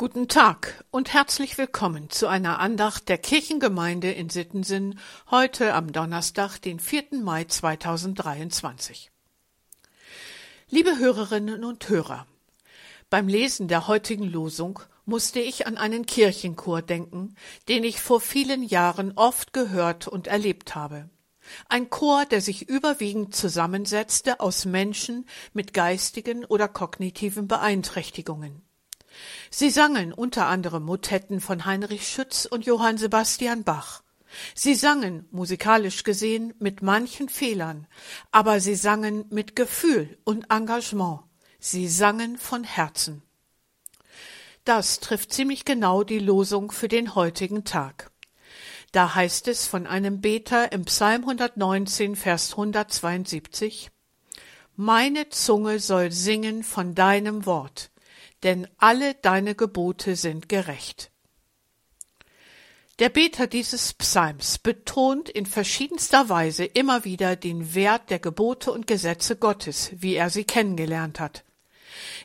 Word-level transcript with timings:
Guten 0.00 0.28
Tag 0.28 0.84
und 0.92 1.12
herzlich 1.12 1.58
willkommen 1.58 2.08
zu 2.08 2.28
einer 2.28 2.60
Andacht 2.60 3.08
der 3.08 3.18
Kirchengemeinde 3.18 4.12
in 4.12 4.28
Sittensen 4.28 5.00
heute 5.28 5.74
am 5.74 5.90
Donnerstag, 5.90 6.58
den 6.58 6.78
4. 6.78 7.20
Mai 7.20 7.42
2023. 7.42 9.10
Liebe 10.70 10.98
Hörerinnen 10.98 11.64
und 11.64 11.88
Hörer, 11.88 12.28
beim 13.10 13.26
Lesen 13.26 13.66
der 13.66 13.88
heutigen 13.88 14.22
Losung 14.22 14.78
musste 15.04 15.40
ich 15.40 15.66
an 15.66 15.76
einen 15.76 16.06
Kirchenchor 16.06 16.80
denken, 16.80 17.34
den 17.66 17.82
ich 17.82 18.00
vor 18.00 18.20
vielen 18.20 18.62
Jahren 18.62 19.14
oft 19.16 19.52
gehört 19.52 20.06
und 20.06 20.28
erlebt 20.28 20.76
habe. 20.76 21.10
Ein 21.68 21.90
Chor, 21.90 22.24
der 22.24 22.40
sich 22.40 22.68
überwiegend 22.68 23.34
zusammensetzte 23.34 24.38
aus 24.38 24.64
Menschen 24.64 25.26
mit 25.54 25.74
geistigen 25.74 26.44
oder 26.44 26.68
kognitiven 26.68 27.48
Beeinträchtigungen. 27.48 28.62
Sie 29.50 29.70
sangen 29.70 30.12
unter 30.12 30.46
anderem 30.46 30.84
Motetten 30.84 31.40
von 31.40 31.64
Heinrich 31.64 32.06
Schütz 32.08 32.44
und 32.44 32.66
Johann 32.66 32.98
Sebastian 32.98 33.64
Bach. 33.64 34.02
Sie 34.54 34.74
sangen, 34.74 35.26
musikalisch 35.30 36.04
gesehen, 36.04 36.54
mit 36.58 36.82
manchen 36.82 37.28
Fehlern, 37.28 37.86
aber 38.30 38.60
sie 38.60 38.74
sangen 38.74 39.24
mit 39.30 39.56
Gefühl 39.56 40.18
und 40.24 40.50
Engagement. 40.50 41.20
Sie 41.58 41.88
sangen 41.88 42.38
von 42.38 42.62
Herzen. 42.64 43.22
Das 44.64 45.00
trifft 45.00 45.32
ziemlich 45.32 45.64
genau 45.64 46.04
die 46.04 46.18
Losung 46.18 46.70
für 46.70 46.88
den 46.88 47.14
heutigen 47.14 47.64
Tag. 47.64 48.10
Da 48.92 49.14
heißt 49.14 49.48
es 49.48 49.66
von 49.66 49.86
einem 49.86 50.20
Beter 50.20 50.72
im 50.72 50.84
Psalm 50.84 51.22
119, 51.22 52.16
Vers 52.16 52.52
172, 52.52 53.90
Meine 54.76 55.28
Zunge 55.30 55.78
soll 55.78 56.10
singen 56.10 56.62
von 56.62 56.94
deinem 56.94 57.44
Wort 57.44 57.90
denn 58.42 58.68
alle 58.78 59.14
deine 59.14 59.54
Gebote 59.54 60.16
sind 60.16 60.48
gerecht. 60.48 61.10
Der 62.98 63.10
Beter 63.10 63.46
dieses 63.46 63.94
Psalms 63.94 64.58
betont 64.58 65.28
in 65.28 65.46
verschiedenster 65.46 66.28
Weise 66.28 66.64
immer 66.64 67.04
wieder 67.04 67.36
den 67.36 67.74
Wert 67.74 68.10
der 68.10 68.18
Gebote 68.18 68.72
und 68.72 68.88
Gesetze 68.88 69.36
Gottes, 69.36 69.90
wie 69.94 70.14
er 70.14 70.30
sie 70.30 70.44
kennengelernt 70.44 71.20
hat. 71.20 71.44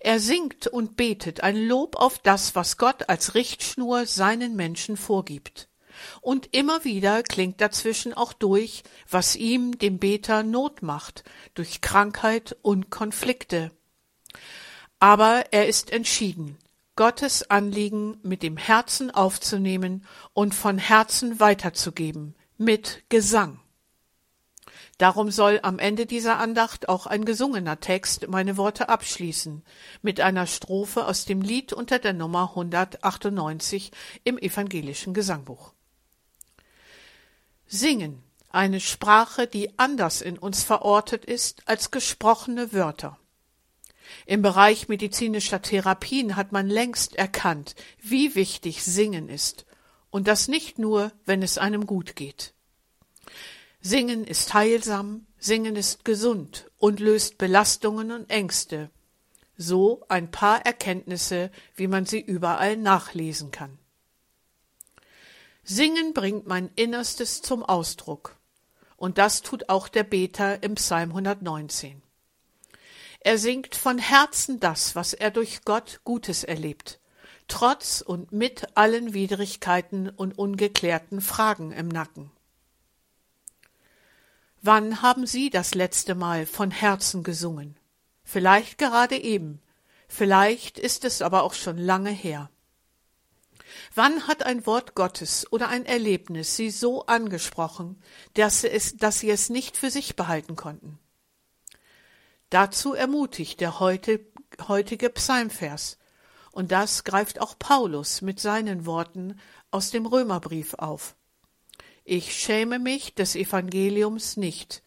Er 0.00 0.18
singt 0.18 0.66
und 0.66 0.96
betet 0.96 1.42
ein 1.42 1.56
Lob 1.56 1.96
auf 1.96 2.18
das, 2.18 2.54
was 2.54 2.78
Gott 2.78 3.10
als 3.10 3.34
Richtschnur 3.34 4.06
seinen 4.06 4.56
Menschen 4.56 4.96
vorgibt. 4.96 5.68
Und 6.20 6.48
immer 6.52 6.84
wieder 6.84 7.22
klingt 7.22 7.60
dazwischen 7.60 8.14
auch 8.14 8.32
durch, 8.32 8.82
was 9.08 9.36
ihm, 9.36 9.78
dem 9.78 9.98
Beter, 9.98 10.42
Not 10.42 10.82
macht, 10.82 11.22
durch 11.54 11.82
Krankheit 11.82 12.56
und 12.62 12.90
Konflikte. 12.90 13.72
Aber 15.02 15.46
er 15.50 15.66
ist 15.66 15.90
entschieden, 15.90 16.56
Gottes 16.94 17.50
Anliegen 17.50 18.20
mit 18.22 18.44
dem 18.44 18.56
Herzen 18.56 19.10
aufzunehmen 19.10 20.06
und 20.32 20.54
von 20.54 20.78
Herzen 20.78 21.40
weiterzugeben, 21.40 22.36
mit 22.56 23.02
Gesang. 23.08 23.58
Darum 24.98 25.32
soll 25.32 25.58
am 25.64 25.80
Ende 25.80 26.06
dieser 26.06 26.38
Andacht 26.38 26.88
auch 26.88 27.08
ein 27.08 27.24
gesungener 27.24 27.80
Text 27.80 28.28
meine 28.28 28.56
Worte 28.56 28.88
abschließen, 28.88 29.64
mit 30.02 30.20
einer 30.20 30.46
Strophe 30.46 31.04
aus 31.04 31.24
dem 31.24 31.42
Lied 31.42 31.72
unter 31.72 31.98
der 31.98 32.12
Nummer 32.12 32.50
198 32.50 33.90
im 34.22 34.38
evangelischen 34.38 35.14
Gesangbuch. 35.14 35.72
Singen, 37.66 38.22
eine 38.50 38.78
Sprache, 38.78 39.48
die 39.48 39.76
anders 39.80 40.22
in 40.22 40.38
uns 40.38 40.62
verortet 40.62 41.24
ist 41.24 41.66
als 41.66 41.90
gesprochene 41.90 42.72
Wörter. 42.72 43.18
Im 44.26 44.42
Bereich 44.42 44.88
medizinischer 44.88 45.62
Therapien 45.62 46.36
hat 46.36 46.52
man 46.52 46.68
längst 46.68 47.16
erkannt, 47.16 47.74
wie 48.00 48.34
wichtig 48.34 48.82
Singen 48.82 49.28
ist, 49.28 49.66
und 50.10 50.28
das 50.28 50.48
nicht 50.48 50.78
nur, 50.78 51.12
wenn 51.24 51.42
es 51.42 51.58
einem 51.58 51.86
gut 51.86 52.16
geht. 52.16 52.54
Singen 53.80 54.24
ist 54.24 54.54
heilsam, 54.54 55.26
Singen 55.38 55.74
ist 55.74 56.04
gesund 56.04 56.70
und 56.78 57.00
löst 57.00 57.38
Belastungen 57.38 58.12
und 58.12 58.30
Ängste. 58.30 58.90
So 59.56 60.04
ein 60.08 60.30
paar 60.30 60.64
Erkenntnisse, 60.64 61.50
wie 61.74 61.88
man 61.88 62.06
sie 62.06 62.20
überall 62.20 62.76
nachlesen 62.76 63.50
kann. 63.50 63.78
Singen 65.64 66.12
bringt 66.12 66.46
mein 66.46 66.70
Innerstes 66.74 67.42
zum 67.42 67.62
Ausdruck. 67.64 68.36
Und 68.96 69.18
das 69.18 69.42
tut 69.42 69.68
auch 69.68 69.88
der 69.88 70.04
Beter 70.04 70.62
im 70.62 70.76
Psalm 70.76 71.10
119. 71.10 72.02
Er 73.24 73.38
singt 73.38 73.76
von 73.76 73.98
Herzen 73.98 74.58
das, 74.58 74.96
was 74.96 75.12
er 75.12 75.30
durch 75.30 75.64
Gott 75.64 76.00
Gutes 76.02 76.42
erlebt, 76.42 76.98
trotz 77.46 78.00
und 78.00 78.32
mit 78.32 78.76
allen 78.76 79.14
Widrigkeiten 79.14 80.08
und 80.08 80.36
ungeklärten 80.36 81.20
Fragen 81.20 81.70
im 81.70 81.86
Nacken. 81.86 82.32
Wann 84.60 85.02
haben 85.02 85.24
Sie 85.26 85.50
das 85.50 85.74
letzte 85.74 86.16
Mal 86.16 86.46
von 86.46 86.72
Herzen 86.72 87.22
gesungen? 87.22 87.76
Vielleicht 88.24 88.78
gerade 88.78 89.16
eben, 89.16 89.62
vielleicht 90.08 90.80
ist 90.80 91.04
es 91.04 91.22
aber 91.22 91.44
auch 91.44 91.54
schon 91.54 91.78
lange 91.78 92.10
her. 92.10 92.50
Wann 93.94 94.26
hat 94.26 94.42
ein 94.42 94.66
Wort 94.66 94.96
Gottes 94.96 95.50
oder 95.52 95.68
ein 95.68 95.86
Erlebnis 95.86 96.56
Sie 96.56 96.70
so 96.70 97.06
angesprochen, 97.06 98.02
dass, 98.34 98.64
es, 98.64 98.96
dass 98.96 99.20
Sie 99.20 99.30
es 99.30 99.48
nicht 99.48 99.76
für 99.76 99.92
sich 99.92 100.16
behalten 100.16 100.56
konnten? 100.56 100.98
Dazu 102.52 102.92
ermutigt 102.92 103.62
der 103.62 103.80
heutige 103.80 105.08
Psalmvers. 105.08 105.96
Und 106.50 106.70
das 106.70 107.02
greift 107.02 107.40
auch 107.40 107.58
Paulus 107.58 108.20
mit 108.20 108.40
seinen 108.40 108.84
Worten 108.84 109.40
aus 109.70 109.90
dem 109.90 110.04
Römerbrief 110.04 110.74
auf. 110.74 111.16
Ich 112.04 112.36
schäme 112.36 112.78
mich 112.78 113.14
des 113.14 113.36
Evangeliums 113.36 114.36
nicht, 114.36 114.82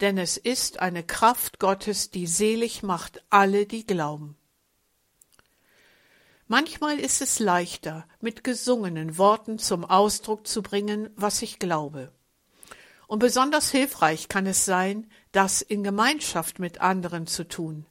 denn 0.00 0.18
es 0.18 0.36
ist 0.36 0.78
eine 0.78 1.02
Kraft 1.02 1.58
Gottes, 1.58 2.12
die 2.12 2.28
selig 2.28 2.84
macht 2.84 3.24
alle, 3.28 3.66
die 3.66 3.84
glauben. 3.84 4.36
Manchmal 6.46 7.00
ist 7.00 7.22
es 7.22 7.40
leichter, 7.40 8.06
mit 8.20 8.44
gesungenen 8.44 9.18
Worten 9.18 9.58
zum 9.58 9.84
Ausdruck 9.84 10.46
zu 10.46 10.62
bringen, 10.62 11.10
was 11.16 11.42
ich 11.42 11.58
glaube. 11.58 12.12
Und 13.10 13.18
besonders 13.18 13.72
hilfreich 13.72 14.28
kann 14.28 14.46
es 14.46 14.64
sein, 14.64 15.10
das 15.32 15.62
in 15.62 15.82
Gemeinschaft 15.82 16.60
mit 16.60 16.80
anderen 16.80 17.26
zu 17.26 17.42
tun. 17.42 17.84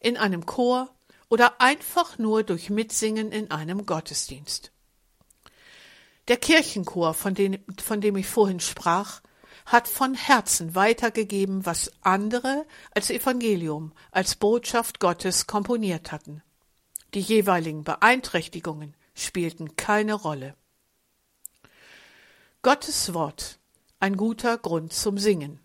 In 0.00 0.18
einem 0.18 0.44
Chor 0.44 0.94
oder 1.30 1.62
einfach 1.62 2.18
nur 2.18 2.42
durch 2.42 2.68
Mitsingen 2.68 3.32
in 3.32 3.50
einem 3.50 3.86
Gottesdienst. 3.86 4.70
Der 6.28 6.36
Kirchenchor, 6.36 7.14
von 7.14 7.32
dem, 7.32 7.58
von 7.82 8.02
dem 8.02 8.16
ich 8.16 8.26
vorhin 8.26 8.60
sprach, 8.60 9.22
hat 9.64 9.88
von 9.88 10.12
Herzen 10.12 10.74
weitergegeben, 10.74 11.64
was 11.64 11.90
andere 12.02 12.66
als 12.90 13.08
Evangelium, 13.08 13.92
als 14.10 14.36
Botschaft 14.36 15.00
Gottes 15.00 15.46
komponiert 15.46 16.12
hatten. 16.12 16.42
Die 17.14 17.20
jeweiligen 17.20 17.82
Beeinträchtigungen 17.82 18.94
spielten 19.14 19.74
keine 19.76 20.12
Rolle. 20.12 20.54
Gottes 22.60 23.14
Wort 23.14 23.58
ein 24.00 24.16
guter 24.16 24.58
Grund 24.58 24.92
zum 24.92 25.18
Singen. 25.18 25.60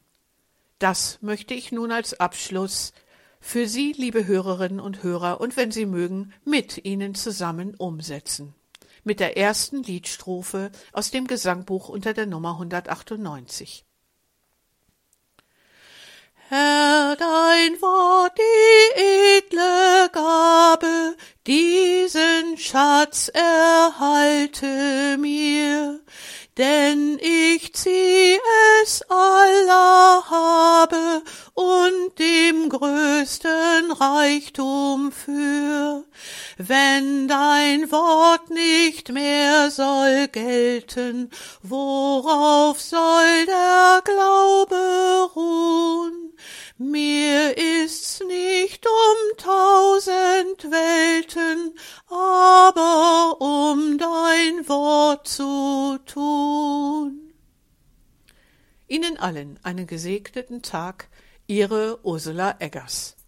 Das 0.80 1.20
möchte 1.22 1.54
ich 1.54 1.72
nun 1.72 1.92
als 1.92 2.20
Abschluss 2.20 2.94
für 3.42 3.68
Sie, 3.68 3.94
liebe 3.94 4.28
Hörerinnen 4.28 4.80
und 4.80 5.04
Hörer, 5.04 5.42
und 5.42 5.58
wenn 5.58 5.72
Sie 5.72 5.86
mögen, 5.86 6.34
mit 6.46 6.86
Ihnen 6.86 7.16
zusammen 7.16 7.76
umsetzen. 7.76 8.54
Mit 9.04 9.20
der 9.20 9.38
ersten 9.38 9.84
Liedstrophe 9.84 10.72
aus 10.92 11.12
dem 11.12 11.28
Gesangbuch 11.28 11.90
unter 11.90 12.14
der 12.14 12.26
Nummer 12.26 12.52
198. 12.52 13.86
Herr, 16.50 17.16
dein 17.16 17.80
Wort, 17.80 18.38
die 18.38 19.40
edle 19.40 20.10
Gabe, 20.12 21.16
diesen 21.46 22.58
Schatz 22.58 23.30
erhalte 23.30 25.18
mir, 25.20 25.99
denn 26.60 27.18
ich 27.22 27.74
zieh 27.74 28.38
es 28.84 29.02
aller 29.10 30.24
habe 30.30 31.24
und 31.54 32.20
dem 32.20 32.68
größten 32.68 33.94
Reichtum 33.94 35.14
für. 35.14 36.04
Wenn 36.58 37.30
dein 37.30 37.90
Wort 37.92 38.50
nicht 38.50 39.10
mehr 39.10 39.72
soll 39.72 40.28
gelten, 40.28 41.30
worauf 41.64 42.82
soll 42.82 43.46
der 43.46 44.02
Glaube 44.04 45.30
ruhen? 45.36 46.34
Mir 46.78 47.58
ist's 47.58 48.20
nicht 48.28 48.39
Ihnen 58.90 59.18
allen 59.18 59.60
einen 59.62 59.86
gesegneten 59.86 60.64
Tag, 60.64 61.10
Ihre 61.46 62.04
Ursula 62.04 62.56
Eggers. 62.58 63.19